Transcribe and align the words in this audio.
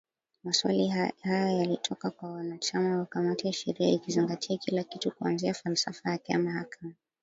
Maswali 0.43 0.87
haya 1.23 1.51
yalitoka 1.57 2.11
kwa 2.11 2.31
wanachama 2.31 2.97
wa 2.99 3.05
kamati 3.05 3.47
ya 3.47 3.53
sheria 3.53 3.89
ikizingatia 3.89 4.57
kila 4.57 4.83
kitu 4.83 5.11
kuanzia 5.11 5.53
falsafa 5.53 6.09
yake 6.11 6.33
ya 6.33 6.39
mahakama 6.39 6.93